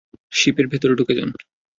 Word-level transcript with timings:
শিপের 0.31 0.65
ভেতরে 0.67 0.93
ঢুকে 0.95 1.13
যান! 1.17 1.29